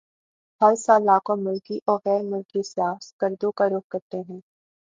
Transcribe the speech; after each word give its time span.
ہر 0.61 0.73
سال 0.75 1.01
لاکھوں 1.05 1.35
ملکی 1.37 1.77
وغیر 1.87 2.21
ملکی 2.31 2.61
سیاح 2.63 2.95
سکردو 3.01 3.51
کا 3.57 3.65
رخ 3.69 3.83
کرتے 3.91 4.17
ہیں 4.19 4.39